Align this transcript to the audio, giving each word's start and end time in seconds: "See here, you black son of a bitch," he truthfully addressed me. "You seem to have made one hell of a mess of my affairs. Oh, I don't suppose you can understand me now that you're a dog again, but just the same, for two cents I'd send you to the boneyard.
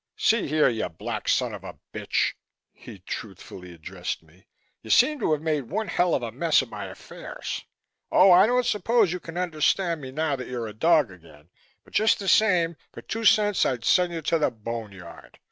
"See 0.17 0.47
here, 0.47 0.67
you 0.67 0.89
black 0.89 1.29
son 1.29 1.53
of 1.53 1.63
a 1.63 1.77
bitch," 1.93 2.33
he 2.73 2.97
truthfully 2.97 3.71
addressed 3.71 4.23
me. 4.23 4.47
"You 4.81 4.89
seem 4.89 5.19
to 5.19 5.31
have 5.31 5.43
made 5.43 5.69
one 5.69 5.89
hell 5.89 6.15
of 6.15 6.23
a 6.23 6.31
mess 6.31 6.63
of 6.63 6.71
my 6.71 6.85
affairs. 6.85 7.63
Oh, 8.11 8.31
I 8.31 8.47
don't 8.47 8.65
suppose 8.65 9.13
you 9.13 9.19
can 9.19 9.37
understand 9.37 10.01
me 10.01 10.09
now 10.09 10.35
that 10.37 10.47
you're 10.47 10.65
a 10.65 10.73
dog 10.73 11.11
again, 11.11 11.51
but 11.83 11.93
just 11.93 12.17
the 12.17 12.27
same, 12.27 12.77
for 12.91 13.03
two 13.03 13.25
cents 13.25 13.63
I'd 13.63 13.85
send 13.85 14.11
you 14.11 14.23
to 14.23 14.39
the 14.39 14.49
boneyard. 14.49 15.37